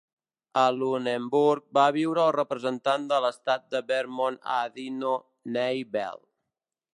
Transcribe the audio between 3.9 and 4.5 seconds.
Vermont